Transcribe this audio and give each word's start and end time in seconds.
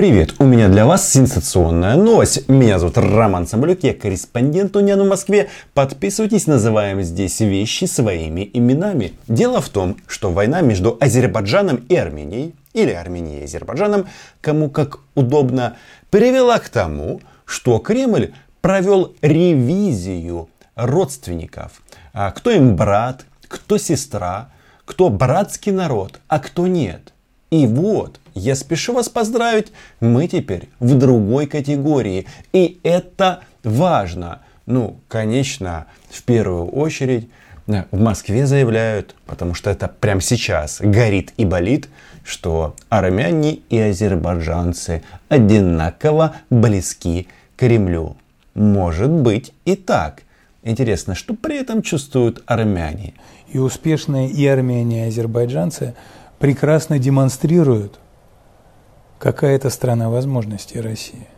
Привет, 0.00 0.36
у 0.38 0.44
меня 0.44 0.70
для 0.70 0.86
вас 0.86 1.12
сенсационная 1.12 1.94
новость. 1.94 2.48
Меня 2.48 2.78
зовут 2.78 2.96
Роман 2.96 3.46
Самолюк, 3.46 3.80
я 3.82 3.92
корреспондент 3.92 4.74
Униан 4.74 5.02
в 5.02 5.06
Москве. 5.06 5.50
Подписывайтесь, 5.74 6.46
называем 6.46 7.02
здесь 7.02 7.40
вещи 7.40 7.84
своими 7.84 8.48
именами. 8.50 9.12
Дело 9.28 9.60
в 9.60 9.68
том, 9.68 9.98
что 10.06 10.30
война 10.30 10.62
между 10.62 10.96
Азербайджаном 10.98 11.84
и 11.90 11.96
Арменией, 11.96 12.54
или 12.72 12.92
Арменией 12.92 13.42
и 13.42 13.44
Азербайджаном, 13.44 14.06
кому 14.40 14.70
как 14.70 15.00
удобно, 15.14 15.76
привела 16.08 16.58
к 16.60 16.70
тому, 16.70 17.20
что 17.44 17.78
Кремль 17.78 18.32
провел 18.62 19.14
ревизию 19.20 20.48
родственников. 20.76 21.82
А 22.14 22.30
кто 22.30 22.50
им 22.50 22.74
брат, 22.74 23.26
кто 23.48 23.76
сестра, 23.76 24.48
кто 24.86 25.10
братский 25.10 25.72
народ, 25.72 26.20
а 26.26 26.38
кто 26.38 26.66
нет– 26.66 27.12
и 27.50 27.66
вот, 27.66 28.19
я 28.34 28.54
спешу 28.54 28.92
вас 28.92 29.08
поздравить, 29.08 29.72
мы 30.00 30.28
теперь 30.28 30.68
в 30.78 30.96
другой 30.96 31.46
категории. 31.46 32.26
И 32.52 32.78
это 32.82 33.40
важно. 33.62 34.40
Ну, 34.66 34.98
конечно, 35.08 35.86
в 36.08 36.22
первую 36.22 36.66
очередь 36.66 37.28
э, 37.66 37.84
в 37.90 38.00
Москве 38.00 38.46
заявляют, 38.46 39.14
потому 39.26 39.54
что 39.54 39.70
это 39.70 39.88
прямо 39.88 40.20
сейчас 40.20 40.80
горит 40.80 41.32
и 41.36 41.44
болит, 41.44 41.88
что 42.24 42.76
армяне 42.88 43.60
и 43.68 43.78
азербайджанцы 43.78 45.02
одинаково 45.28 46.36
близки 46.50 47.28
к 47.56 47.60
Кремлю. 47.60 48.16
Может 48.54 49.10
быть 49.10 49.52
и 49.64 49.76
так. 49.76 50.22
Интересно, 50.62 51.14
что 51.14 51.34
при 51.34 51.58
этом 51.58 51.82
чувствуют 51.82 52.42
армяне? 52.46 53.14
И 53.52 53.58
успешные 53.58 54.30
и 54.30 54.46
армяне, 54.46 55.06
и 55.06 55.08
азербайджанцы– 55.08 55.94
прекрасно 56.40 56.98
демонстрируют, 56.98 58.00
какая 59.20 59.54
это 59.54 59.70
страна 59.70 60.08
возможностей 60.08 60.80
России. 60.80 61.28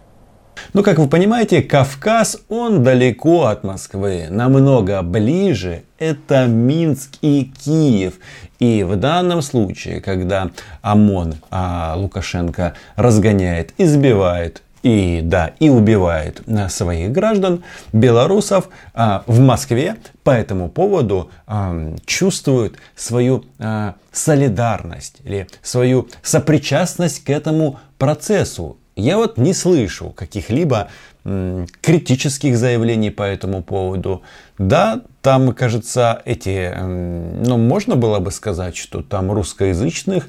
Ну, 0.72 0.82
как 0.82 0.98
вы 0.98 1.08
понимаете, 1.08 1.60
Кавказ, 1.60 2.38
он 2.48 2.82
далеко 2.82 3.46
от 3.46 3.64
Москвы. 3.64 4.28
Намного 4.30 5.02
ближе 5.02 5.82
это 5.98 6.46
Минск 6.46 7.16
и 7.20 7.44
Киев. 7.44 8.14
И 8.58 8.84
в 8.84 8.96
данном 8.96 9.42
случае, 9.42 10.00
когда 10.00 10.50
ОМОН 10.82 11.34
а, 11.50 11.94
Лукашенко 11.96 12.74
разгоняет, 12.96 13.74
избивает 13.76 14.62
и, 14.82 15.20
да, 15.22 15.52
и 15.60 15.68
убивает 15.68 16.42
э, 16.46 16.68
своих 16.68 17.12
граждан, 17.12 17.62
белорусов 17.92 18.68
а, 18.94 19.22
в 19.26 19.38
Москве 19.40 19.96
по 20.24 20.30
этому 20.30 20.68
поводу 20.68 21.30
а, 21.46 21.94
чувствуют 22.04 22.76
свою 22.96 23.44
а, 23.58 23.94
солидарность 24.10 25.20
или 25.24 25.46
свою 25.62 26.08
сопричастность 26.22 27.24
к 27.24 27.30
этому 27.30 27.78
процессу. 27.98 28.76
Я 28.96 29.16
вот 29.16 29.38
не 29.38 29.54
слышу 29.54 30.10
каких-либо 30.10 30.88
критических 31.24 32.58
заявлений 32.58 33.10
по 33.10 33.22
этому 33.22 33.62
поводу. 33.62 34.22
Да, 34.58 35.02
там, 35.22 35.54
кажется, 35.54 36.20
эти, 36.24 36.74
ну, 36.76 37.58
можно 37.58 37.94
было 37.94 38.18
бы 38.18 38.32
сказать, 38.32 38.76
что 38.76 39.02
там 39.02 39.30
русскоязычных 39.30 40.28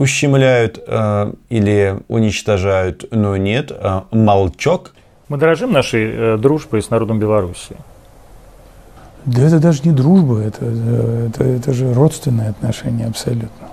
ущемляют 0.00 0.82
э, 0.86 1.32
или 1.50 1.98
уничтожают, 2.08 3.04
но 3.10 3.36
нет, 3.36 3.70
э, 3.70 4.00
молчок. 4.10 4.94
Мы 5.28 5.36
дорожим 5.36 5.72
нашей 5.72 6.10
э, 6.10 6.36
дружбой 6.38 6.82
с 6.82 6.88
народом 6.88 7.18
Беларуси. 7.18 7.76
Да 9.26 9.42
это 9.42 9.60
даже 9.60 9.82
не 9.84 9.92
дружба, 9.92 10.40
это, 10.40 10.64
это, 10.64 11.44
это 11.44 11.72
же 11.74 11.92
родственные 11.92 12.48
отношения 12.48 13.08
абсолютно. 13.08 13.68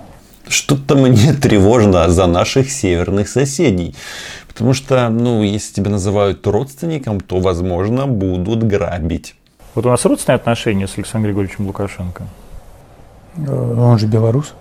Что-то 0.46 0.96
мне 0.96 1.32
тревожно 1.42 2.10
за 2.10 2.26
наших 2.26 2.70
северных 2.70 3.26
соседей. 3.28 3.94
Потому 4.48 4.74
что, 4.74 5.08
ну, 5.08 5.42
если 5.42 5.76
тебя 5.76 5.90
называют 5.90 6.46
родственником, 6.46 7.20
то, 7.20 7.40
возможно, 7.40 8.06
будут 8.06 8.64
грабить. 8.64 9.34
Вот 9.74 9.86
у 9.86 9.88
нас 9.88 10.04
родственные 10.04 10.36
отношения 10.36 10.86
с 10.86 10.98
Александром 10.98 11.30
Григорьевичем 11.30 11.66
Лукашенко. 11.66 12.24
Э, 13.38 13.74
он 13.78 13.98
же 13.98 14.06
белорус. 14.06 14.52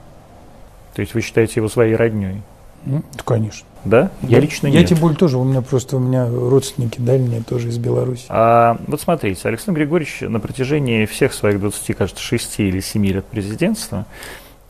То 0.97 1.01
есть 1.01 1.13
вы 1.13 1.21
считаете 1.21 1.53
его 1.57 1.69
своей 1.69 1.95
родней? 1.95 2.41
Ну, 2.85 3.03
конечно. 3.23 3.67
Да? 3.85 4.09
Я, 4.23 4.39
лично 4.39 4.65
нет. 4.65 4.81
Я 4.81 4.87
тем 4.87 4.97
более 4.97 5.15
тоже, 5.15 5.37
у 5.37 5.43
меня 5.43 5.61
просто 5.61 5.97
у 5.97 5.99
меня 5.99 6.27
родственники 6.27 6.99
дальние 6.99 7.43
тоже 7.43 7.67
из 7.67 7.77
Беларуси. 7.77 8.25
А, 8.29 8.79
вот 8.87 8.99
смотрите, 8.99 9.47
Александр 9.47 9.81
Григорьевич 9.81 10.21
на 10.21 10.39
протяжении 10.39 11.05
всех 11.05 11.35
своих 11.35 11.59
20, 11.59 11.95
кажется, 11.95 12.23
6 12.23 12.61
или 12.61 12.79
7 12.79 13.05
лет 13.05 13.25
президентства 13.25 14.07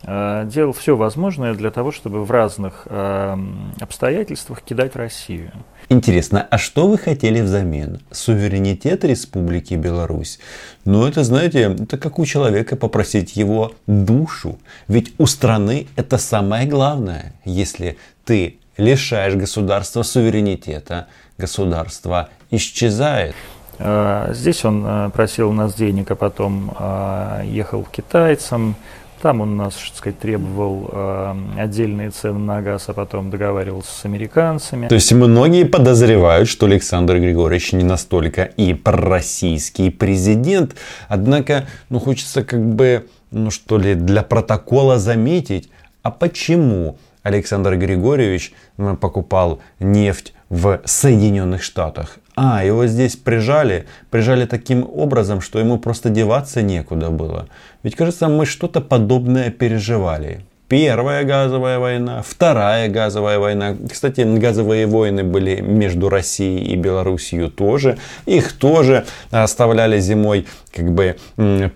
а, 0.04 0.44
делал 0.44 0.74
все 0.74 0.98
возможное 0.98 1.54
для 1.54 1.72
того, 1.72 1.94
чтобы 1.94 2.26
в 2.26 2.30
разных 2.30 2.88
а, 2.88 3.40
обстоятельствах 3.80 4.64
кидать 4.64 4.98
Россию. 4.98 5.54
Интересно, 5.90 6.46
а 6.50 6.58
что 6.58 6.88
вы 6.90 6.98
хотели 6.98 7.40
взамен? 7.40 8.02
Суверенитет 8.12 9.06
Республики 9.06 9.76
Беларусь? 9.76 10.38
Ну, 10.84 11.06
это, 11.06 11.24
знаете, 11.24 11.76
это 11.80 11.98
как 11.98 12.20
у 12.20 12.26
человека 12.26 12.76
попросить 12.76 13.38
его 13.38 13.74
душу. 13.88 14.60
Ведь 14.90 15.14
у 15.18 15.26
страны 15.26 15.88
это 15.96 16.18
самое 16.18 16.68
главное. 16.68 17.34
Если 17.46 17.98
ты 18.26 18.58
лишаешь 18.76 19.36
государства 19.36 20.04
суверенитета, 20.04 21.08
государство 21.38 22.30
исчезает. 22.52 23.36
А, 23.80 24.34
здесь 24.34 24.66
он 24.66 24.84
а, 24.86 25.10
просил 25.10 25.52
у 25.52 25.54
нас 25.54 25.74
денег, 25.74 26.12
а 26.12 26.16
потом 26.16 26.76
а, 26.78 27.44
ехал 27.46 27.84
к 27.84 27.92
китайцам, 27.92 28.76
там 29.22 29.42
он 29.42 29.58
нас, 29.58 29.76
так 29.76 29.96
сказать, 29.96 30.20
требовал 30.20 30.90
э, 30.92 31.36
отдельные 31.58 32.12
цены 32.12 32.40
на 32.40 32.62
газ, 32.62 32.86
а 32.88 32.94
потом 32.94 33.30
договаривался 33.30 33.92
с 33.92 34.06
американцами. 34.06 34.88
То 34.88 34.96
есть 34.96 35.12
многие 35.12 35.66
подозревают, 35.66 36.48
что 36.48 36.66
Александр 36.66 37.18
Григорьевич 37.18 37.74
не 37.74 37.84
настолько 37.84 38.44
и 38.44 38.74
пророссийский 38.74 39.92
президент. 39.92 40.76
Однако, 41.08 41.68
ну, 41.90 42.00
хочется 42.00 42.44
как 42.44 42.64
бы, 42.64 43.08
ну 43.32 43.52
что 43.52 43.78
ли, 43.78 43.96
для 43.96 44.24
протокола 44.24 45.00
заметить, 45.00 45.70
а 46.04 46.12
почему 46.12 46.98
Александр 47.24 47.76
Григорьевич 47.76 48.54
покупал 49.02 49.60
нефть 49.80 50.34
в 50.50 50.82
Соединенных 50.86 51.62
Штатах. 51.62 52.20
А, 52.40 52.64
его 52.64 52.86
здесь 52.86 53.16
прижали, 53.16 53.88
прижали 54.12 54.46
таким 54.46 54.88
образом, 54.94 55.42
что 55.42 55.58
ему 55.58 55.80
просто 55.80 56.10
деваться 56.10 56.62
некуда 56.62 57.10
было. 57.10 57.48
Ведь 57.82 57.96
кажется, 57.96 58.28
мы 58.28 58.46
что-то 58.46 58.80
подобное 58.80 59.50
переживали. 59.50 60.42
Первая 60.68 61.24
газовая 61.24 61.80
война, 61.80 62.22
вторая 62.22 62.90
газовая 62.90 63.40
война. 63.40 63.76
Кстати, 63.90 64.22
газовые 64.22 64.86
войны 64.86 65.24
были 65.24 65.62
между 65.62 66.10
Россией 66.10 66.74
и 66.74 66.76
Белоруссией 66.76 67.50
тоже. 67.50 67.98
Их 68.28 68.54
тоже 68.54 69.08
оставляли 69.32 70.00
зимой 70.00 70.46
как 70.72 70.92
бы 70.92 71.16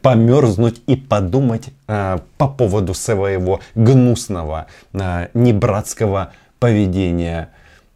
померзнуть 0.03 0.83
и 0.85 0.95
подумать 0.95 1.69
а, 1.87 2.19
по 2.37 2.47
поводу 2.47 2.93
своего 2.93 3.61
гнусного, 3.73 4.67
а, 4.93 5.29
небратского 5.33 6.33
поведения. 6.59 7.49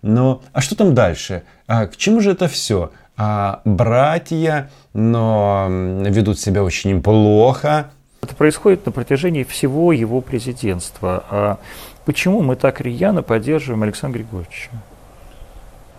Но 0.05 0.43
а 0.53 0.61
что 0.61 0.75
там 0.75 0.93
дальше? 0.93 1.41
А, 1.65 1.87
к 1.87 1.97
чему 1.97 2.21
же 2.21 2.29
это 2.31 2.47
все? 2.47 2.91
А, 3.17 3.61
братья, 3.65 4.69
но 4.93 5.65
ведут 5.67 6.39
себя 6.39 6.63
очень 6.63 7.01
плохо. 7.01 7.89
Это 8.21 8.35
происходит 8.35 8.85
на 8.85 8.91
протяжении 8.91 9.43
всего 9.43 9.91
его 9.91 10.21
президентства. 10.21 11.23
А 11.31 11.57
почему 12.05 12.43
мы 12.43 12.55
так 12.55 12.81
рьяно 12.81 13.23
поддерживаем 13.23 13.81
Александра 13.81 14.19
Григорьевича? 14.19 14.69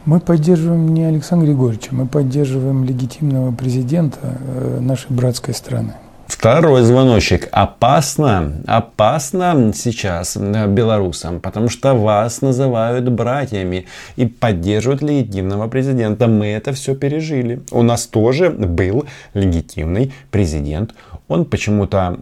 Мы 0.04 0.20
поддерживаем 0.20 0.94
не 0.94 1.02
Александра 1.02 1.46
Григорьевича, 1.46 1.88
мы 1.90 2.06
поддерживаем 2.06 2.84
легитимного 2.84 3.52
президента 3.52 4.20
э, 4.22 4.78
нашей 4.80 5.10
братской 5.10 5.52
страны. 5.52 5.94
Второй 6.26 6.82
звоночек. 6.82 7.48
Опасно, 7.52 8.54
опасно 8.66 9.72
сейчас 9.74 10.36
э, 10.36 10.66
белорусам, 10.66 11.40
потому 11.40 11.68
что 11.68 11.94
вас 11.94 12.42
называют 12.42 13.08
братьями 13.08 13.86
и 14.16 14.26
поддерживают 14.26 15.02
легитимного 15.02 15.68
президента. 15.68 16.26
Мы 16.26 16.48
это 16.48 16.72
все 16.72 16.96
пережили. 16.96 17.60
У 17.70 17.82
нас 17.82 18.06
тоже 18.06 18.50
был 18.50 19.06
легитимный 19.34 20.12
президент. 20.32 20.94
Он 21.28 21.44
почему-то 21.44 22.16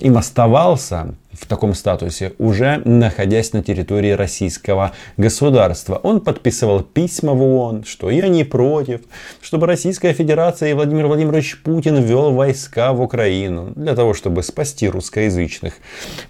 им 0.00 0.16
оставался 0.16 1.14
в 1.32 1.46
таком 1.46 1.74
статусе, 1.74 2.32
уже 2.38 2.82
находясь 2.84 3.52
на 3.52 3.62
территории 3.62 4.10
российского 4.12 4.92
государства. 5.16 5.96
Он 6.02 6.20
подписывал 6.20 6.82
письма 6.82 7.32
в 7.32 7.42
ООН, 7.42 7.84
что 7.84 8.10
я 8.10 8.28
не 8.28 8.44
против, 8.44 9.00
чтобы 9.40 9.66
Российская 9.66 10.12
Федерация 10.12 10.70
и 10.70 10.74
Владимир 10.74 11.06
Владимирович 11.06 11.60
Путин 11.62 12.02
ввел 12.02 12.32
войска 12.32 12.92
в 12.92 13.00
Украину 13.00 13.72
для 13.74 13.94
того, 13.94 14.14
чтобы 14.14 14.42
спасти 14.42 14.88
русскоязычных. 14.88 15.74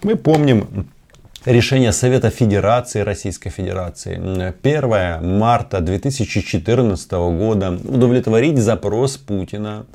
Мы 0.03 0.17
помним 0.17 0.89
решение 1.45 1.93
Совета 1.93 2.31
Федерации 2.31 3.01
Российской 3.01 3.51
Федерации 3.51 4.15
1 4.15 5.39
марта 5.39 5.81
2014 5.81 7.13
года 7.13 7.79
удовлетворить 7.85 8.59
запрос 8.59 9.17
Путина. 9.17 9.87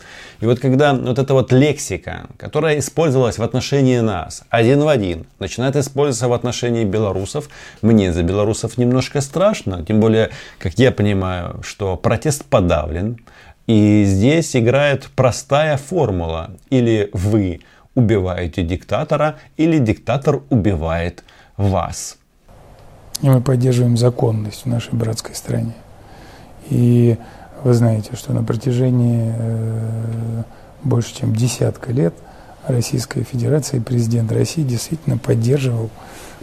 И 0.42 0.46
вот 0.46 0.60
когда 0.60 0.94
вот 0.94 1.20
эта 1.20 1.34
вот 1.34 1.52
лексика, 1.52 2.28
которая 2.38 2.80
использовалась 2.80 3.38
в 3.38 3.44
отношении 3.44 4.00
нас 4.00 4.44
один 4.50 4.82
в 4.82 4.88
один, 4.88 5.26
начинает 5.40 5.76
использоваться 5.76 6.28
в 6.28 6.34
отношении 6.34 6.84
белорусов, 6.84 7.50
мне 7.82 8.12
за 8.12 8.24
белорусов 8.24 8.78
немножко 8.78 9.22
страшно. 9.22 9.86
Тем 9.86 10.00
более, 10.00 10.32
как 10.60 10.74
я 10.80 10.92
понимаю, 10.92 11.62
что 11.64 11.96
протест 11.96 12.46
подавлен. 12.46 13.18
И 13.68 14.04
здесь 14.06 14.56
играет 14.56 15.10
простая 15.16 15.78
формула. 15.78 16.52
Или 16.70 17.10
вы 17.14 17.60
убиваете 17.96 18.62
диктатора, 18.62 19.40
или 19.58 19.80
диктатор 19.80 20.42
убивает 20.50 21.24
вас. 21.58 22.18
И 23.22 23.30
мы 23.30 23.42
поддерживаем 23.42 23.98
законность 23.98 24.64
в 24.64 24.66
нашей 24.68 24.94
братской 24.94 25.36
стране. 25.36 25.74
И 26.70 27.18
вы 27.64 27.74
знаете, 27.74 28.16
что 28.16 28.34
на 28.34 28.44
протяжении 28.44 29.34
э, 29.36 30.44
больше 30.84 31.16
чем 31.16 31.36
десятка 31.36 31.92
лет 31.92 32.14
Российская 32.68 33.24
Федерация 33.24 33.80
и 33.80 33.84
президент 33.84 34.32
России 34.32 34.62
действительно 34.62 35.18
поддерживал, 35.18 35.90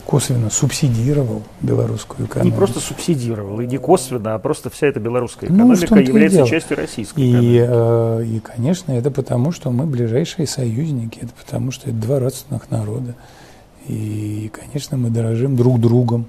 косвенно 0.07 0.51
субсидировал 0.51 1.43
белорусскую 1.61 2.27
экономику. 2.27 2.55
Не 2.55 2.59
просто 2.59 2.81
субсидировал, 2.81 3.61
и 3.61 3.67
не 3.67 3.79
косвенно, 3.79 4.35
а 4.35 4.39
просто 4.39 4.71
вся 4.71 4.87
эта 4.87 5.01
белорусская 5.01 5.49
ну, 5.49 5.57
экономика 5.57 5.95
ну, 5.95 6.01
является 6.01 6.47
частью 6.47 6.77
российской 6.77 7.21
и, 7.21 7.65
э, 7.67 8.25
и, 8.27 8.41
конечно, 8.41 8.93
это 8.93 9.11
потому, 9.11 9.53
что 9.53 9.71
мы 9.71 9.87
ближайшие 9.87 10.47
союзники, 10.47 11.21
это 11.23 11.33
потому, 11.33 11.71
что 11.71 11.91
это 11.91 11.99
два 11.99 12.19
родственных 12.19 12.71
народа. 12.71 13.15
И, 13.89 14.51
конечно, 14.53 14.97
мы 14.97 15.11
дорожим 15.11 15.57
друг 15.57 15.81
другом. 15.81 16.27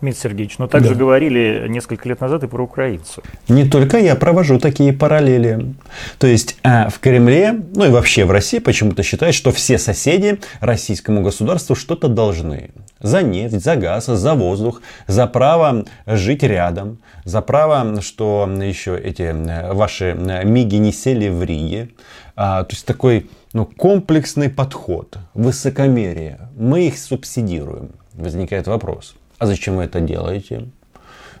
Дмитрий 0.00 0.20
Сергеевич, 0.20 0.58
но 0.58 0.66
также 0.66 0.90
да. 0.90 0.96
говорили 0.96 1.66
несколько 1.68 2.06
лет 2.06 2.20
назад 2.20 2.44
и 2.44 2.46
про 2.46 2.62
украинцев. 2.62 3.24
Не 3.48 3.64
только 3.64 3.96
я 3.98 4.14
провожу 4.14 4.58
такие 4.58 4.92
параллели. 4.92 5.74
То 6.18 6.26
есть 6.26 6.58
а, 6.62 6.90
в 6.90 6.98
Кремле, 6.98 7.58
ну 7.74 7.86
и 7.86 7.88
вообще 7.88 8.26
в 8.26 8.30
России 8.30 8.58
почему-то 8.58 9.02
считают, 9.02 9.34
что 9.34 9.52
все 9.52 9.78
соседи 9.78 10.38
российскому 10.60 11.22
государству 11.22 11.74
что-то 11.74 12.08
должны. 12.08 12.70
За 13.00 13.22
нефть, 13.22 13.62
за 13.62 13.76
газ, 13.76 14.06
за 14.06 14.34
воздух, 14.34 14.82
за 15.06 15.26
право 15.26 15.86
жить 16.06 16.42
рядом, 16.42 16.98
за 17.24 17.40
право, 17.40 18.02
что 18.02 18.48
еще 18.62 18.98
эти 18.98 19.22
э, 19.22 19.72
ваши 19.72 20.16
э, 20.16 20.44
миги 20.44 20.76
не 20.76 20.92
сели 20.92 21.28
в 21.28 21.42
Риге. 21.42 21.90
А, 22.36 22.64
то 22.64 22.74
есть 22.74 22.84
такой 22.84 23.30
ну, 23.54 23.64
комплексный 23.64 24.50
подход, 24.50 25.18
высокомерие. 25.32 26.38
Мы 26.54 26.86
их 26.86 26.98
субсидируем. 26.98 27.92
Возникает 28.12 28.66
вопрос. 28.66 29.16
А 29.38 29.46
зачем 29.46 29.76
вы 29.76 29.84
это 29.84 30.00
делаете? 30.00 30.68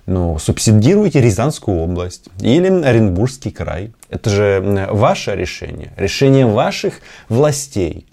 Ну, 0.06 0.38
субсидируйте 0.38 1.20
Рязанскую 1.20 1.78
область 1.78 2.28
или 2.40 2.68
Оренбургский 2.68 3.50
край. 3.50 3.92
Это 4.08 4.30
же 4.30 4.86
ваше 4.90 5.34
решение, 5.34 5.92
решение 5.96 6.46
ваших 6.46 7.00
властей. 7.28 8.06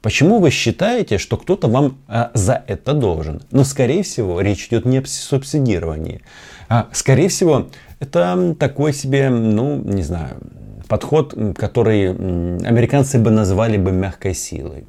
Почему 0.00 0.38
вы 0.38 0.50
считаете, 0.50 1.18
что 1.18 1.36
кто-то 1.36 1.68
вам 1.68 1.98
а, 2.08 2.30
за 2.32 2.64
это 2.66 2.94
должен? 2.94 3.42
Ну, 3.50 3.64
скорее 3.64 4.02
всего, 4.02 4.40
речь 4.40 4.68
идет 4.68 4.86
не 4.86 4.98
о 4.98 5.04
субсидировании. 5.04 6.22
А, 6.70 6.88
скорее 6.92 7.28
всего, 7.28 7.66
это 7.98 8.54
такой 8.58 8.94
себе, 8.94 9.28
ну, 9.28 9.76
не 9.76 10.02
знаю, 10.02 10.38
подход, 10.90 11.34
который 11.56 12.10
американцы 12.10 13.20
бы 13.20 13.30
назвали 13.30 13.76
бы 13.76 13.92
мягкой 13.92 14.34
силой. 14.34 14.84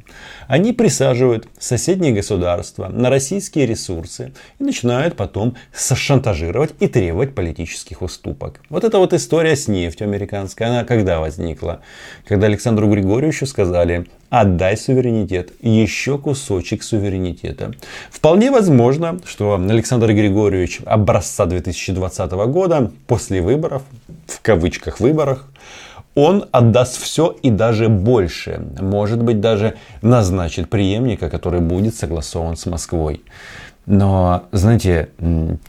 Они 0.48 0.74
присаживают 0.74 1.48
соседние 1.59 2.12
государства 2.12 2.88
на 2.88 3.12
российские 3.12 3.68
ресурсы 3.68 4.33
и 4.59 4.63
начинают 4.63 5.15
потом 5.15 5.56
шантажировать 5.71 6.71
и 6.80 6.88
требовать 6.88 7.36
политических 7.36 8.01
уступок. 8.01 8.62
Вот 8.69 8.83
эта 8.83 8.98
вот 8.98 9.13
история 9.13 9.56
с 9.56 9.68
нефтью 9.68 10.07
американской, 10.07 10.65
она 10.65 10.83
когда 10.86 11.19
возникла? 11.19 11.81
Когда 12.25 12.48
Александру 12.48 12.89
Григорьевичу 12.89 13.45
сказали, 13.45 14.07
отдай 14.31 14.77
суверенитет, 14.77 15.51
еще 15.62 16.18
кусочек 16.18 16.81
суверенитета. 16.81 17.74
Вполне 18.09 18.50
возможно, 18.50 19.19
что 19.25 19.53
Александр 19.53 20.13
Григорьевич 20.13 20.80
образца 20.83 21.45
2020 21.45 22.31
года 22.31 22.92
после 23.06 23.42
выборов, 23.42 23.83
в 24.25 24.42
кавычках 24.42 25.00
выборах, 25.00 25.48
он 26.16 26.46
отдаст 26.52 27.02
все 27.02 27.36
и 27.42 27.50
даже 27.50 27.90
больше. 27.90 28.62
Может 28.80 29.24
быть, 29.24 29.40
даже 29.40 29.75
назначит 30.02 30.69
преемника, 30.69 31.30
который 31.30 31.62
будет 31.62 31.96
согласован 31.96 32.58
с 32.58 32.66
Москвой. 32.66 33.24
Но, 33.88 34.44
знаете, 34.52 35.10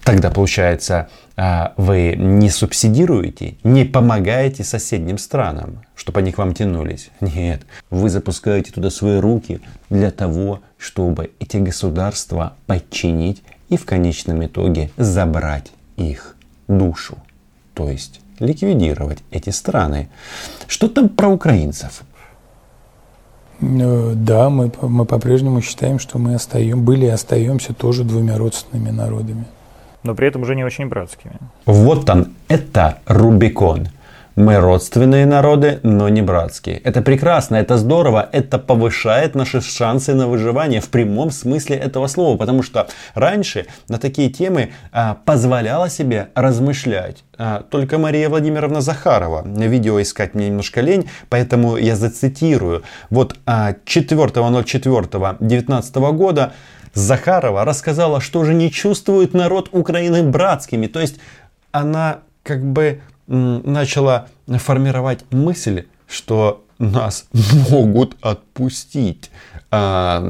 тогда 0.04 0.30
получается, 0.30 1.08
а, 1.36 1.72
вы 1.76 2.14
не 2.16 2.50
субсидируете, 2.50 3.56
не 3.64 3.84
помогаете 3.84 4.64
соседним 4.64 5.16
странам, 5.16 5.82
чтобы 5.96 6.20
они 6.20 6.30
к 6.30 6.38
вам 6.38 6.54
тянулись. 6.54 7.10
Нет, 7.20 7.62
вы 7.90 8.10
запускаете 8.10 8.70
туда 8.70 8.90
свои 8.90 9.18
руки 9.18 9.60
для 9.88 10.10
того, 10.10 10.60
чтобы 10.76 11.30
эти 11.40 11.56
государства 11.56 12.54
подчинить 12.66 13.42
и 13.70 13.78
в 13.78 13.86
конечном 13.86 14.44
итоге 14.44 14.90
забрать 14.98 15.72
их 15.96 16.36
душу. 16.68 17.16
То 17.74 17.88
есть 17.88 18.21
ликвидировать 18.46 19.18
эти 19.30 19.50
страны. 19.50 20.08
Что 20.66 20.88
там 20.88 21.08
про 21.08 21.28
украинцев? 21.28 22.02
Э, 23.60 24.12
да, 24.14 24.50
мы, 24.50 24.70
мы 24.82 25.04
по-прежнему 25.04 25.60
считаем, 25.62 25.98
что 25.98 26.18
мы 26.18 26.34
остаем, 26.34 26.84
были 26.84 27.06
и 27.06 27.10
остаемся 27.10 27.72
тоже 27.72 28.04
двумя 28.04 28.36
родственными 28.38 28.90
народами. 28.90 29.44
Но 30.02 30.14
при 30.14 30.28
этом 30.28 30.42
уже 30.42 30.56
не 30.56 30.64
очень 30.64 30.88
братскими. 30.88 31.34
Вот 31.64 32.10
он, 32.10 32.32
это 32.48 32.98
Рубикон– 33.06 33.88
мы 34.36 34.56
родственные 34.56 35.26
народы, 35.26 35.80
но 35.82 36.08
не 36.08 36.22
братские. 36.22 36.78
Это 36.78 37.02
прекрасно, 37.02 37.56
это 37.56 37.76
здорово, 37.76 38.26
это 38.32 38.58
повышает 38.58 39.34
наши 39.34 39.60
шансы 39.60 40.14
на 40.14 40.26
выживание 40.26 40.80
в 40.80 40.88
прямом 40.88 41.30
смысле 41.30 41.76
этого 41.76 42.06
слова. 42.06 42.38
Потому 42.38 42.62
что 42.62 42.88
раньше 43.14 43.66
на 43.88 43.98
такие 43.98 44.30
темы 44.30 44.72
а, 44.92 45.18
позволяла 45.24 45.90
себе 45.90 46.28
размышлять 46.34 47.24
а, 47.36 47.64
только 47.70 47.98
Мария 47.98 48.28
Владимировна 48.28 48.80
Захарова. 48.80 49.44
Видео 49.46 50.00
искать 50.00 50.34
мне 50.34 50.48
немножко 50.48 50.80
лень, 50.80 51.08
поэтому 51.28 51.76
я 51.76 51.96
зацитирую. 51.96 52.82
Вот 53.10 53.36
а, 53.46 53.74
4.04.19 53.84 56.12
года 56.12 56.52
Захарова 56.94 57.64
рассказала, 57.64 58.20
что 58.20 58.44
же 58.44 58.54
не 58.54 58.70
чувствует 58.70 59.34
народ 59.34 59.68
Украины 59.72 60.22
братскими. 60.22 60.86
То 60.86 61.00
есть 61.00 61.18
она 61.70 62.20
как 62.42 62.64
бы 62.64 63.00
начала 63.32 64.28
формировать 64.46 65.24
мысль, 65.30 65.84
что 66.06 66.64
нас 66.78 67.26
могут 67.70 68.16
отпустить. 68.20 69.30
А, 69.70 70.22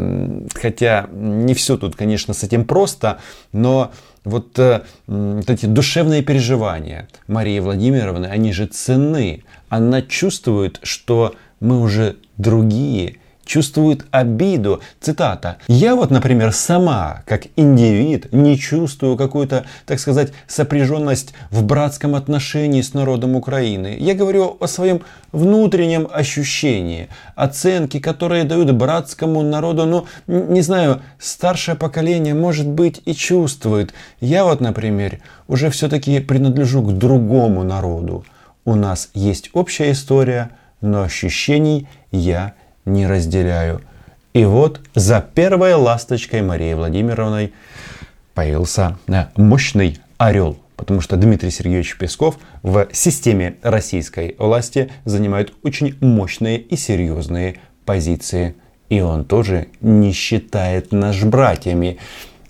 хотя 0.55 1.09
не 1.13 1.55
все 1.55 1.77
тут, 1.77 1.97
конечно, 1.97 2.33
с 2.33 2.45
этим 2.45 2.65
просто, 2.65 3.19
но 3.53 3.91
вот, 4.25 4.57
э, 4.61 4.83
вот 5.09 5.51
эти 5.51 5.67
душевные 5.67 6.23
переживания 6.23 7.09
Марии 7.27 7.59
Владимировны, 7.59 8.27
они 8.27 8.53
же 8.53 8.67
ценны. 8.67 9.43
Она 9.69 10.03
чувствует, 10.03 10.79
что 10.85 11.35
мы 11.59 11.81
уже 11.81 12.17
другие, 12.37 13.17
чувствует 13.45 14.05
обиду. 14.11 14.81
Цитата. 15.01 15.57
«Я 15.69 15.95
вот, 15.95 16.11
например, 16.11 16.53
сама, 16.53 17.23
как 17.27 17.47
индивид, 17.57 18.33
не 18.33 18.59
чувствую 18.59 19.17
какую-то, 19.17 19.65
так 19.87 20.01
сказать, 20.01 20.33
сопряженность 20.47 21.35
в 21.51 21.65
братском 21.65 22.15
отношении 22.15 22.81
с 22.81 22.95
народом 22.95 23.37
Украины. 23.37 23.97
Я 23.99 24.15
говорю 24.15 24.57
о 24.61 24.67
своем 24.67 25.03
внутреннем 25.33 26.09
ощущении, 26.13 27.09
оценки, 27.35 27.99
которые 27.99 28.45
дают 28.45 28.71
братскому 28.73 29.43
народу, 29.43 29.87
ну, 29.87 30.07
не 30.27 30.61
знаю, 30.61 31.03
старшее 31.19 31.75
поколение, 31.75 32.35
может 32.35 32.69
быть, 32.69 33.01
и 33.05 33.15
чувствует. 33.15 33.95
Я 34.21 34.45
вот, 34.45 34.61
например, 34.61 35.21
уже 35.49 35.71
все-таки 35.71 36.21
принадлежу 36.21 36.83
к 36.83 36.93
другому 36.93 37.65
народу. 37.65 38.25
У 38.65 38.75
нас 38.75 39.11
есть 39.15 39.51
общая 39.55 39.93
история, 39.93 40.51
но 40.81 41.03
ощущений 41.03 41.89
я 42.11 42.55
не 42.85 43.07
разделяю. 43.07 43.81
И 44.33 44.45
вот 44.45 44.81
за 44.95 45.21
первой 45.21 45.75
ласточкой 45.75 46.43
Марии 46.43 46.73
Владимировной 46.75 47.53
появился 48.35 48.99
э, 49.09 49.25
мощный 49.37 49.99
орел. 50.17 50.57
Потому 50.77 51.01
что 51.01 51.17
Дмитрий 51.17 51.51
Сергеевич 51.51 51.97
Песков 51.97 52.39
в 52.63 52.89
системе 52.93 53.57
российской 53.63 54.35
власти 54.39 54.91
занимает 55.05 55.53
очень 55.63 55.97
мощные 56.01 56.59
и 56.59 56.77
серьезные 56.77 57.57
позиции. 57.85 58.55
И 58.89 59.01
он 59.01 59.25
тоже 59.25 59.69
не 59.81 60.13
считает 60.13 60.91
наш 60.93 61.23
братьями. 61.23 61.99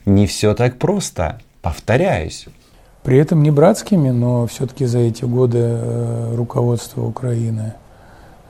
Не 0.06 0.26
все 0.26 0.54
так 0.54 0.78
просто, 0.78 1.40
повторяюсь. 1.60 2.46
При 3.02 3.18
этом 3.18 3.42
не 3.42 3.50
братскими, 3.50 4.10
но 4.10 4.46
все-таки 4.46 4.86
за 4.86 5.00
эти 5.00 5.24
годы 5.24 5.58
э, 5.60 6.34
руководство 6.36 7.02
Украины 7.02 7.74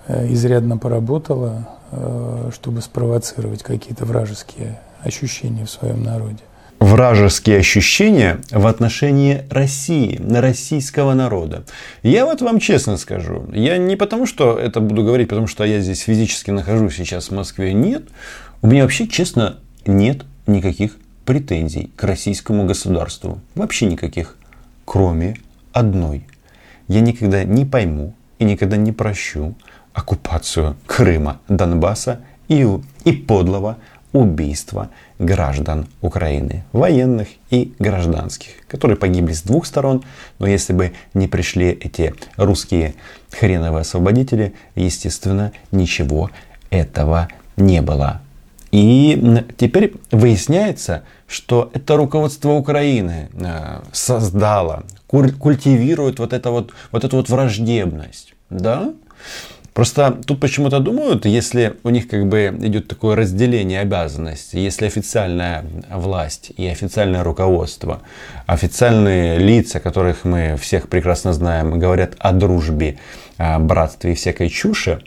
изрядно 0.08 0.78
поработала, 0.78 1.68
э, 1.90 2.50
чтобы 2.54 2.80
спровоцировать 2.80 3.62
какие-то 3.62 4.04
вражеские 4.04 4.80
ощущения 5.02 5.64
в 5.64 5.70
своем 5.70 6.02
народе. 6.02 6.38
Вражеские 6.80 7.58
ощущения 7.58 8.40
в 8.50 8.66
отношении 8.66 9.44
России, 9.50 10.20
российского 10.28 11.14
народа. 11.14 11.64
Я 12.02 12.26
вот 12.26 12.42
вам 12.42 12.58
честно 12.58 12.96
скажу, 12.96 13.46
я 13.52 13.78
не 13.78 13.94
потому, 13.94 14.26
что 14.26 14.58
это 14.58 14.80
буду 14.80 15.04
говорить, 15.04 15.28
потому 15.28 15.46
что 15.46 15.64
я 15.64 15.80
здесь 15.80 16.00
физически 16.00 16.50
нахожусь 16.50 16.96
сейчас 16.96 17.28
в 17.28 17.34
Москве, 17.34 17.72
нет. 17.72 18.02
У 18.62 18.66
меня 18.66 18.82
вообще, 18.82 19.06
честно, 19.06 19.58
нет 19.86 20.24
никаких 20.46 20.96
претензий 21.24 21.92
к 21.94 22.02
российскому 22.02 22.66
государству. 22.66 23.40
Вообще 23.54 23.86
никаких. 23.86 24.36
Кроме 24.84 25.36
одной. 25.72 26.26
Я 26.88 27.00
никогда 27.00 27.44
не 27.44 27.64
пойму 27.64 28.14
и 28.40 28.44
никогда 28.44 28.76
не 28.76 28.92
прощу 28.92 29.54
оккупацию 29.94 30.76
Крыма, 30.86 31.40
Донбасса 31.48 32.20
и, 32.48 32.66
и 33.04 33.12
подлого 33.12 33.78
убийства 34.12 34.90
граждан 35.18 35.86
Украины, 36.00 36.64
военных 36.72 37.28
и 37.50 37.72
гражданских, 37.78 38.50
которые 38.68 38.96
погибли 38.96 39.32
с 39.32 39.42
двух 39.42 39.66
сторон, 39.66 40.04
но 40.38 40.46
если 40.46 40.72
бы 40.72 40.92
не 41.14 41.28
пришли 41.28 41.70
эти 41.70 42.14
русские 42.36 42.94
хреновые 43.30 43.82
освободители, 43.82 44.54
естественно, 44.74 45.52
ничего 45.70 46.30
этого 46.70 47.28
не 47.56 47.80
было. 47.80 48.20
И 48.70 49.44
теперь 49.58 49.94
выясняется, 50.10 51.04
что 51.26 51.70
это 51.74 51.96
руководство 51.96 52.52
Украины 52.52 53.28
э, 53.34 53.80
создало, 53.92 54.84
культивирует 55.06 56.18
вот, 56.18 56.32
это 56.32 56.50
вот, 56.50 56.72
вот 56.90 57.04
эту 57.04 57.18
вот 57.18 57.28
враждебность. 57.28 58.34
Да? 58.48 58.94
Просто 59.74 60.18
тут 60.26 60.38
почему-то 60.38 60.80
думают, 60.80 61.24
если 61.24 61.76
у 61.82 61.88
них 61.88 62.06
как 62.06 62.28
бы 62.28 62.54
идет 62.60 62.88
такое 62.88 63.16
разделение 63.16 63.80
обязанностей, 63.80 64.60
если 64.60 64.84
официальная 64.84 65.64
власть 65.90 66.52
и 66.56 66.66
официальное 66.66 67.24
руководство, 67.24 68.02
официальные 68.46 69.38
лица, 69.38 69.80
которых 69.80 70.24
мы 70.24 70.56
всех 70.60 70.88
прекрасно 70.88 71.32
знаем, 71.32 71.78
говорят 71.78 72.16
о 72.18 72.32
дружбе, 72.32 72.98
братстве 73.38 74.12
и 74.12 74.14
всякой 74.14 74.50
чуши, 74.50 75.02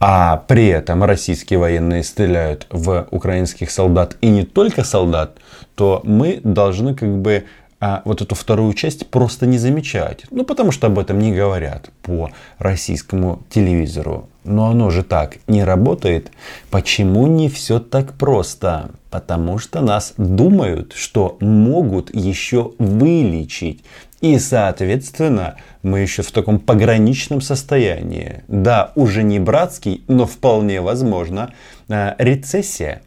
а 0.00 0.38
при 0.48 0.68
этом 0.68 1.04
российские 1.04 1.58
военные 1.58 2.02
стреляют 2.02 2.66
в 2.70 3.06
украинских 3.10 3.70
солдат 3.70 4.16
и 4.22 4.28
не 4.28 4.44
только 4.44 4.82
солдат, 4.82 5.36
то 5.76 6.00
мы 6.04 6.40
должны 6.42 6.94
как 6.94 7.18
бы 7.18 7.44
а 7.80 8.02
вот 8.04 8.20
эту 8.20 8.34
вторую 8.34 8.74
часть 8.74 9.06
просто 9.08 9.46
не 9.46 9.58
замечать. 9.58 10.24
Ну, 10.30 10.44
потому 10.44 10.70
что 10.70 10.86
об 10.86 10.98
этом 10.98 11.18
не 11.18 11.32
говорят 11.32 11.90
по 12.02 12.30
российскому 12.58 13.42
телевизору. 13.48 14.28
Но 14.44 14.68
оно 14.70 14.90
же 14.90 15.02
так 15.02 15.38
не 15.46 15.64
работает. 15.64 16.30
Почему 16.70 17.26
не 17.26 17.48
все 17.48 17.78
так 17.78 18.14
просто? 18.14 18.90
Потому 19.10 19.58
что 19.58 19.80
нас 19.80 20.14
думают, 20.16 20.92
что 20.94 21.36
могут 21.40 22.14
еще 22.14 22.72
вылечить. 22.78 23.82
И, 24.20 24.38
соответственно, 24.38 25.56
мы 25.82 26.00
еще 26.00 26.22
в 26.22 26.30
таком 26.30 26.58
пограничном 26.58 27.40
состоянии. 27.40 28.44
Да, 28.48 28.92
уже 28.94 29.22
не 29.22 29.38
братский, 29.38 30.04
но 30.08 30.26
вполне 30.26 30.82
возможно 30.82 31.54
э, 31.88 32.14
рецессия. 32.18 33.02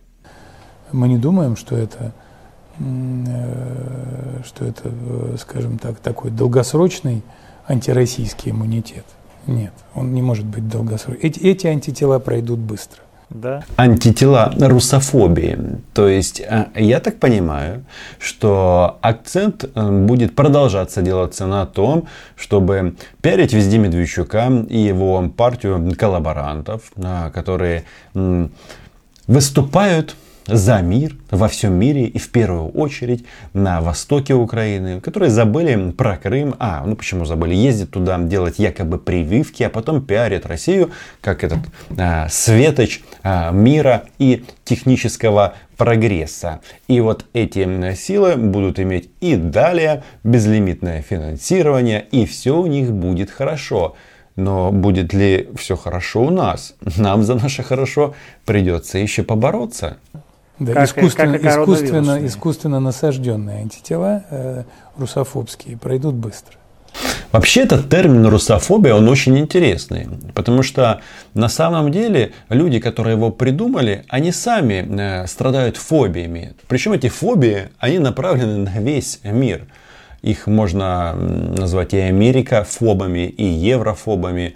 Мы 0.92 1.08
не 1.08 1.18
думаем, 1.18 1.56
что 1.56 1.76
это, 1.76 2.14
что 2.78 4.66
это, 4.66 4.90
э, 4.90 5.36
скажем 5.40 5.78
так, 5.78 6.00
такой 6.00 6.32
долгосрочный 6.32 7.22
антироссийский 7.68 8.52
иммунитет. 8.52 9.06
Нет, 9.46 9.74
он 9.94 10.14
не 10.14 10.22
может 10.22 10.46
быть 10.46 10.68
долгосрочным. 10.68 11.20
Эти, 11.22 11.40
эти 11.40 11.68
антитела 11.68 12.20
пройдут 12.20 12.60
быстро 12.60 13.04
да. 13.34 13.64
антитела 13.78 14.54
русофобии. 14.60 15.58
То 15.94 16.08
есть, 16.08 16.40
э, 16.40 16.68
я 16.76 17.00
так 17.00 17.20
понимаю, 17.20 17.84
что 18.20 18.98
акцент 19.02 19.66
э, 19.76 20.06
будет 20.06 20.36
продолжаться 20.36 21.02
делаться 21.02 21.48
на 21.48 21.66
том, 21.66 22.08
чтобы 22.36 22.96
пиарить 23.22 23.54
везде 23.54 23.78
Медведчука 23.78 24.66
и 24.70 24.78
его 24.78 25.30
партию 25.36 25.94
коллаборантов, 25.98 26.92
э, 26.96 27.32
которые 27.34 27.84
выступают 29.28 30.16
за 30.48 30.82
мир 30.82 31.16
во 31.32 31.48
всем 31.48 31.74
мире 31.74 32.06
и 32.06 32.20
в 32.20 32.30
первую 32.30 32.70
очередь 32.70 33.26
на 33.54 33.82
востоке 33.82 34.34
Украины, 34.34 35.00
которые 35.02 35.30
забыли 35.30 35.92
про 35.92 36.18
Крым. 36.18 36.56
А, 36.60 36.84
ну 36.86 36.96
почему 36.96 37.26
забыли? 37.26 37.56
Ездят 37.56 37.92
туда 37.92 38.18
делать 38.18 38.60
якобы 38.60 38.98
прививки, 38.98 39.64
а 39.64 39.70
потом 39.70 40.06
пиарят 40.06 40.46
Россию 40.46 40.92
как 41.22 41.44
этот 41.44 41.60
а, 41.98 42.28
светоч 42.30 43.02
а, 43.24 43.52
мира 43.52 44.04
и 44.20 44.44
технического 44.64 45.56
прогресса. 45.78 46.62
И 46.88 47.00
вот 47.00 47.26
эти 47.34 47.96
силы 47.96 48.36
будут 48.36 48.80
иметь 48.80 49.10
и 49.22 49.36
далее 49.36 50.04
безлимитное 50.24 51.02
финансирование, 51.02 52.06
и 52.12 52.26
все 52.26 52.58
у 52.58 52.68
них 52.68 52.92
будет 52.92 53.32
хорошо. 53.32 53.96
Но 54.36 54.72
будет 54.72 55.14
ли 55.14 55.50
все 55.56 55.76
хорошо 55.76 56.24
у 56.24 56.30
нас? 56.32 56.76
Нам 56.98 57.24
за 57.24 57.36
наше 57.36 57.62
хорошо 57.62 58.16
придется 58.46 58.98
еще 58.98 59.24
побороться. 59.24 59.98
Да, 60.66 60.74
как, 60.74 60.90
искусственно, 60.90 61.40
как 61.40 61.62
искусственно, 61.62 62.26
искусственно 62.26 62.80
насажденные 62.80 63.62
антитела 63.62 64.24
э, 64.30 64.64
русофобские 64.98 65.78
пройдут 65.78 66.16
быстро. 66.16 66.58
Вообще 67.32 67.62
этот 67.62 67.90
термин 67.90 68.28
русофобия, 68.28 68.94
он 68.94 69.10
очень 69.10 69.38
интересный, 69.40 70.08
потому 70.36 70.62
что 70.62 71.02
на 71.34 71.50
самом 71.50 71.92
деле 71.92 72.32
люди, 72.50 72.80
которые 72.80 73.16
его 73.16 73.32
придумали, 73.32 74.06
они 74.08 74.32
сами 74.32 74.86
э, 74.88 75.28
страдают 75.28 75.78
фобиями. 75.78 76.54
Причем 76.68 76.94
эти 76.94 77.10
фобии, 77.10 77.70
они 77.80 77.98
направлены 77.98 78.58
на 78.58 78.80
весь 78.80 79.20
мир. 79.24 79.66
Их 80.22 80.46
можно 80.46 81.14
назвать 81.16 81.94
и 81.94 81.98
америкафобами, 81.98 83.28
и 83.28 83.46
еврофобами. 83.46 84.56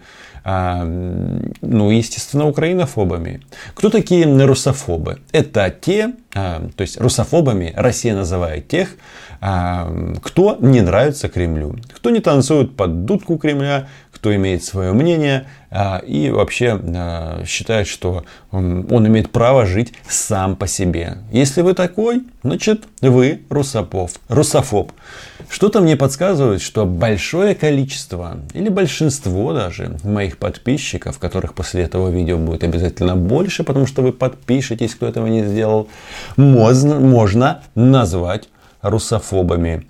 А, 0.49 0.85
ну, 0.85 1.91
естественно, 1.91 2.47
украинофобами. 2.47 3.41
Кто 3.73 3.89
такие 3.89 4.23
русофобы? 4.45 5.19
Это 5.33 5.69
те, 5.69 6.13
а, 6.33 6.69
то 6.73 6.83
есть 6.83 7.01
русофобами 7.01 7.73
Россия 7.75 8.15
называет 8.15 8.69
тех, 8.69 8.95
а, 9.41 9.91
кто 10.23 10.57
не 10.61 10.79
нравится 10.79 11.27
Кремлю, 11.27 11.75
кто 11.93 12.11
не 12.11 12.21
танцует 12.21 12.77
под 12.77 13.03
дудку 13.03 13.37
Кремля, 13.37 13.89
кто 14.17 14.35
имеет 14.35 14.63
свое 14.63 14.93
мнение 14.93 15.45
и 16.05 16.31
вообще 16.33 17.43
считает, 17.45 17.87
что 17.87 18.25
он 18.51 19.07
имеет 19.07 19.31
право 19.31 19.65
жить 19.65 19.93
сам 20.09 20.55
по 20.55 20.65
себе. 20.65 21.19
Если 21.31 21.61
вы 21.61 21.75
такой, 21.75 22.23
значит 22.41 22.85
вы 23.01 23.43
русопов, 23.49 24.13
русофоб. 24.27 24.91
Что-то 25.49 25.79
мне 25.79 25.95
подсказывает, 25.95 26.61
что 26.61 26.85
большое 26.85 27.53
количество 27.53 28.37
или 28.53 28.69
большинство 28.69 29.53
даже 29.53 29.97
моих 30.03 30.39
подписчиков, 30.39 31.19
которых 31.19 31.53
после 31.53 31.83
этого 31.83 32.09
видео 32.09 32.37
будет 32.37 32.63
обязательно 32.63 33.15
больше, 33.15 33.63
потому 33.63 33.85
что 33.85 34.01
вы 34.01 34.13
подпишетесь, 34.13 34.95
кто 34.95 35.07
этого 35.07 35.27
не 35.27 35.45
сделал, 35.45 35.89
можно, 36.37 36.99
можно 36.99 37.61
назвать 37.75 38.49
русофобами. 38.81 39.87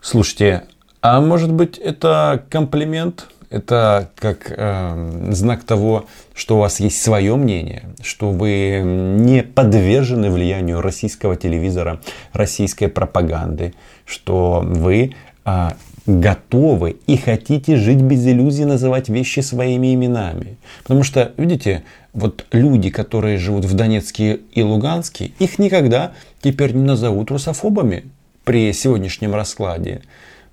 Слушайте, 0.00 0.64
а 1.00 1.20
может 1.20 1.52
быть 1.52 1.78
это 1.78 2.44
комплимент? 2.50 3.28
Это 3.50 4.10
как 4.16 4.52
э, 4.56 5.30
знак 5.30 5.64
того, 5.64 6.06
что 6.34 6.56
у 6.56 6.60
вас 6.60 6.80
есть 6.80 7.02
свое 7.02 7.36
мнение, 7.36 7.84
что 8.02 8.30
вы 8.30 8.82
не 8.84 9.42
подвержены 9.42 10.30
влиянию 10.30 10.80
российского 10.80 11.36
телевизора, 11.36 12.00
российской 12.32 12.88
пропаганды, 12.88 13.74
что 14.04 14.62
вы 14.64 15.14
э, 15.44 15.68
готовы 16.06 16.96
и 17.06 17.16
хотите 17.16 17.76
жить 17.76 18.00
без 18.00 18.26
иллюзий, 18.26 18.64
называть 18.64 19.08
вещи 19.08 19.40
своими 19.40 19.94
именами. 19.94 20.56
Потому 20.82 21.02
что, 21.02 21.32
видите, 21.36 21.84
вот 22.12 22.46
люди, 22.52 22.90
которые 22.90 23.38
живут 23.38 23.64
в 23.64 23.74
Донецке 23.74 24.40
и 24.52 24.62
Луганске, 24.62 25.32
их 25.38 25.58
никогда 25.58 26.12
теперь 26.42 26.74
не 26.74 26.84
назовут 26.84 27.30
русофобами 27.30 28.04
при 28.44 28.72
сегодняшнем 28.72 29.34
раскладе. 29.34 30.02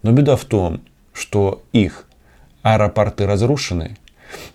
Но 0.04 0.12
беда 0.12 0.36
в 0.36 0.46
том, 0.46 0.82
что 1.14 1.62
их 1.74 2.06
аэропорты 2.62 3.26
разрушены. 3.26 3.98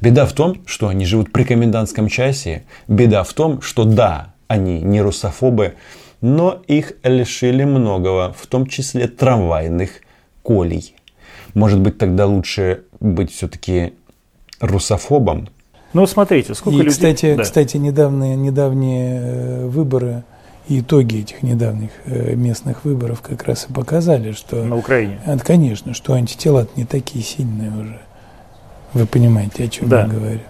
Беда 0.01 0.27
в 0.27 0.33
том, 0.33 0.63
что 0.67 0.89
они 0.89 1.05
живут 1.05 1.33
при 1.33 1.45
комендантском 1.45 2.09
часе. 2.09 2.65
Беда 2.89 3.25
в 3.25 3.33
том, 3.33 3.61
что 3.63 3.85
да, 3.85 4.35
они 4.49 4.81
не 4.81 5.03
русофобы, 5.03 5.75
но 6.21 6.63
их 6.67 6.93
лишили 7.03 7.65
многого, 7.65 8.35
в 8.37 8.47
том 8.47 8.67
числе 8.67 9.09
трамвайных 9.09 9.91
колей. 10.43 10.95
Может 11.55 11.81
быть, 11.81 11.99
тогда 11.99 12.27
лучше 12.27 12.85
быть 13.01 13.33
все-таки 13.33 13.95
русофобом? 14.61 15.49
Ну, 15.93 16.07
смотрите, 16.07 16.55
сколько 16.55 16.77
и, 16.77 16.83
людей... 16.83 16.91
Кстати, 16.91 17.35
да. 17.35 17.43
кстати 17.43 17.77
недавние, 17.77 18.37
недавние 18.37 19.21
э, 19.21 19.67
выборы 19.67 20.25
и 20.69 20.81
итоги 20.81 21.21
этих 21.21 21.43
недавних 21.43 21.91
э, 22.05 22.35
местных 22.35 22.85
выборов 22.85 23.21
как 23.23 23.45
раз 23.45 23.67
и 23.69 23.73
показали, 23.73 24.33
что... 24.33 24.65
На 24.65 24.77
Украине. 24.77 25.21
Конечно, 25.45 25.95
что 25.95 26.15
антитела 26.15 26.67
не 26.77 26.85
такие 26.85 27.25
сильные 27.25 27.71
уже. 27.71 28.01
Вы 28.93 29.07
понимаете, 29.07 29.65
о 29.65 29.69
чем 29.69 29.89
да. 29.89 30.03
я 30.03 30.07
говорю. 30.07 30.41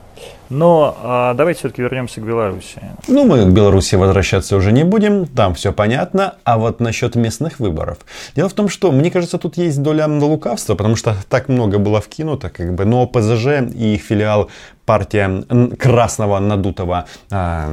Но 0.48 0.96
а, 1.02 1.34
давайте 1.34 1.60
все-таки 1.60 1.82
вернемся 1.82 2.20
к 2.20 2.24
Беларуси. 2.24 2.80
Ну, 3.08 3.24
мы 3.24 3.44
к 3.44 3.48
Беларуси 3.48 3.96
возвращаться 3.96 4.56
уже 4.56 4.70
не 4.70 4.84
будем, 4.84 5.26
там 5.26 5.54
все 5.54 5.72
понятно. 5.72 6.34
А 6.44 6.56
вот 6.56 6.80
насчет 6.80 7.16
местных 7.16 7.58
выборов. 7.58 7.98
Дело 8.36 8.48
в 8.48 8.52
том, 8.52 8.68
что, 8.68 8.92
мне 8.92 9.10
кажется, 9.10 9.38
тут 9.38 9.56
есть 9.56 9.82
доля 9.82 10.06
лукавства, 10.06 10.74
потому 10.76 10.94
что 10.94 11.16
так 11.28 11.48
много 11.48 11.78
было 11.78 12.00
вкинуто, 12.00 12.48
как 12.48 12.74
бы, 12.74 12.84
но 12.84 13.06
ПЗЖ 13.06 13.62
и 13.74 13.94
их 13.94 14.02
филиал 14.02 14.48
партия 14.84 15.42
красного 15.78 16.38
надутого 16.38 17.06
а, 17.30 17.68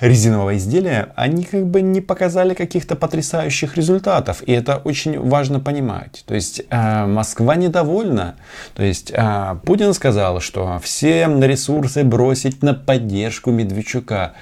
резинового 0.00 0.56
изделия, 0.56 1.12
они 1.16 1.44
как 1.44 1.66
бы 1.66 1.82
не 1.82 2.00
показали 2.00 2.54
каких-то 2.54 2.96
потрясающих 2.96 3.76
результатов. 3.76 4.42
И 4.46 4.52
это 4.52 4.76
очень 4.78 5.20
важно 5.20 5.60
понимать. 5.60 6.24
То 6.26 6.34
есть 6.34 6.62
э, 6.70 7.06
Москва 7.06 7.56
недовольна. 7.56 8.36
То 8.74 8.82
есть 8.82 9.12
э, 9.14 9.56
Путин 9.64 9.92
сказал, 9.92 10.40
что 10.40 10.80
все 10.82 11.26
ресурсы 11.40 12.04
бросить 12.04 12.62
на 12.62 12.74
поддержку 12.74 13.50
Медведчука. 13.50 14.32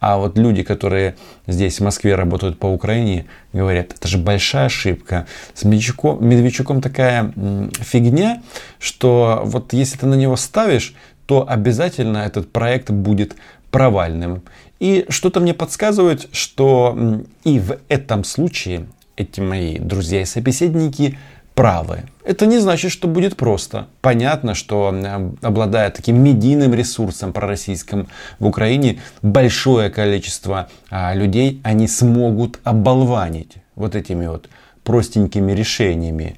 А 0.00 0.18
вот 0.18 0.36
люди, 0.36 0.62
которые 0.62 1.16
здесь 1.46 1.80
в 1.80 1.84
Москве 1.84 2.14
работают 2.14 2.58
по 2.58 2.66
Украине, 2.66 3.24
говорят, 3.54 3.94
это 3.94 4.06
же 4.06 4.18
большая 4.18 4.66
ошибка. 4.66 5.26
С 5.54 5.64
Медведчуком, 5.64 6.28
Медведчуком 6.28 6.82
такая 6.82 7.32
фигня, 7.80 8.42
что 8.78 9.40
вот 9.44 9.72
если 9.72 9.96
ты 9.96 10.06
на 10.06 10.14
него 10.14 10.36
ставишь, 10.36 10.94
то 11.24 11.48
обязательно 11.48 12.18
этот 12.18 12.52
проект 12.52 12.90
будет 12.90 13.34
провальным. 13.74 14.42
И 14.78 15.04
что-то 15.08 15.40
мне 15.40 15.52
подсказывает, 15.52 16.28
что 16.30 16.96
и 17.42 17.58
в 17.58 17.76
этом 17.88 18.22
случае 18.22 18.86
эти 19.16 19.40
мои 19.40 19.78
друзья 19.80 20.22
и 20.22 20.24
собеседники 20.24 21.18
правы. 21.56 22.04
Это 22.24 22.46
не 22.46 22.60
значит, 22.60 22.92
что 22.92 23.08
будет 23.08 23.36
просто. 23.36 23.88
Понятно, 24.00 24.54
что 24.54 24.94
обладая 25.42 25.90
таким 25.90 26.22
медийным 26.22 26.72
ресурсом 26.72 27.32
пророссийским 27.32 28.06
в 28.38 28.46
Украине, 28.46 29.00
большое 29.22 29.90
количество 29.90 30.68
а, 30.88 31.12
людей 31.12 31.60
они 31.64 31.88
смогут 31.88 32.60
оболванить 32.62 33.56
вот 33.74 33.96
этими 33.96 34.28
вот 34.28 34.48
простенькими 34.84 35.50
решениями. 35.50 36.36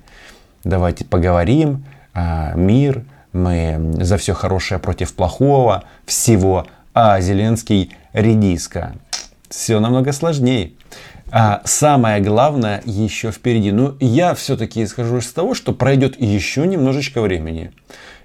Давайте 0.65 1.05
поговорим, 1.05 1.85
а, 2.15 2.55
мир, 2.55 3.05
мы 3.35 3.93
за 4.01 4.17
все 4.17 4.33
хорошее 4.33 4.81
против 4.81 5.13
плохого, 5.13 5.85
всего 6.07 6.67
а 6.97 7.21
Зеленский 7.21 7.95
редиска. 8.15 8.95
Все 9.51 9.81
намного 9.81 10.13
сложнее. 10.13 10.73
А 11.31 11.61
самое 11.67 12.23
главное 12.23 12.81
еще 12.87 13.33
впереди. 13.33 13.71
Но 13.71 13.89
ну, 13.89 13.97
я 14.01 14.35
все-таки 14.35 14.83
исхожу 14.83 15.19
из 15.19 15.31
того, 15.31 15.53
что 15.53 15.75
пройдет 15.75 16.19
еще 16.19 16.67
немножечко 16.67 17.21
времени. 17.21 17.71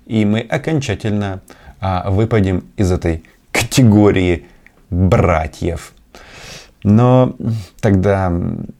И 0.05 0.23
мы 0.23 0.39
окончательно 0.39 1.41
а, 1.81 2.09
выпадем 2.09 2.63
из 2.77 2.93
этой 2.93 3.25
категории 3.51 4.45
братьев. 4.89 5.91
Но 6.83 7.35
тогда 7.81 8.31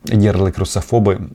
ярлык 0.05 0.57
русофобы 0.57 1.31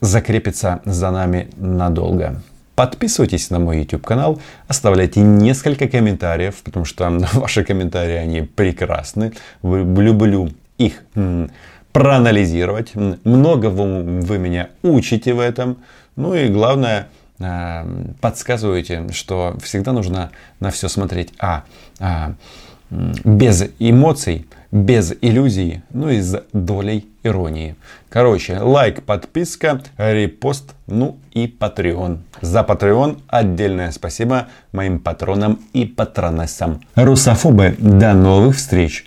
закрепится 0.00 0.80
за 0.84 1.12
нами 1.12 1.50
надолго. 1.56 2.42
Подписывайтесь 2.74 3.50
на 3.50 3.58
мой 3.58 3.80
YouTube 3.80 4.04
канал, 4.04 4.40
оставляйте 4.66 5.20
несколько 5.20 5.88
комментариев, 5.88 6.62
потому 6.62 6.84
что 6.84 7.10
ваши 7.34 7.64
комментарии, 7.64 8.16
они 8.16 8.42
прекрасны. 8.42 9.32
Люблю 9.62 10.50
их 10.78 11.02
проанализировать. 11.92 12.94
Много 12.94 13.66
вы, 13.66 14.20
вы 14.22 14.38
меня 14.38 14.70
учите 14.82 15.34
в 15.34 15.40
этом. 15.40 15.78
Ну 16.16 16.34
и 16.34 16.48
главное, 16.48 17.08
а, 17.40 17.86
подсказываете, 18.20 19.08
что 19.12 19.56
всегда 19.62 19.92
нужно 19.92 20.30
на 20.60 20.70
все 20.70 20.88
смотреть 20.88 21.32
а, 21.38 21.64
а 22.00 22.34
без 22.90 23.64
эмоций, 23.78 24.46
без 24.70 25.14
иллюзий, 25.20 25.82
ну 25.90 26.10
и 26.10 26.20
с 26.20 26.42
долей 26.52 27.08
иронии. 27.22 27.76
Короче, 28.08 28.58
лайк, 28.58 29.02
подписка, 29.02 29.82
репост, 29.96 30.74
ну 30.86 31.18
и 31.32 31.46
Patreon. 31.46 32.18
За 32.40 32.60
Patreon 32.60 33.20
отдельное 33.28 33.90
спасибо 33.90 34.48
моим 34.72 34.98
патронам 34.98 35.60
и 35.72 35.84
патронессам. 35.86 36.80
Русофобы, 36.94 37.74
до 37.78 38.12
новых 38.12 38.56
встреч! 38.56 39.06